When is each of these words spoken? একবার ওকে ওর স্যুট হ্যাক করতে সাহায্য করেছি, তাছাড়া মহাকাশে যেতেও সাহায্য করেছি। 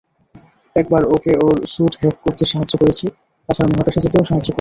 একবার 0.75 1.01
ওকে 1.05 1.31
ওর 1.45 1.57
স্যুট 1.65 1.93
হ্যাক 2.01 2.15
করতে 2.23 2.43
সাহায্য 2.45 2.73
করেছি, 2.77 3.05
তাছাড়া 3.49 3.69
মহাকাশে 3.71 3.99
যেতেও 3.99 4.23
সাহায্য 4.23 4.29
করেছি। 4.37 4.49